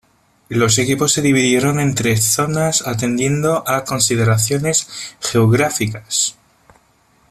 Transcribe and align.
Los 0.49 0.79
equipos 0.79 1.11
se 1.11 1.21
dividieron 1.21 1.79
en 1.79 1.93
tres 1.93 2.23
zonas 2.23 2.87
atendiendo 2.87 3.63
a 3.69 3.83
consideraciones 3.85 4.87
geográficas. 5.19 6.35